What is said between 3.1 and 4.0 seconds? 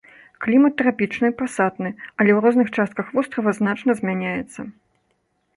вострава значна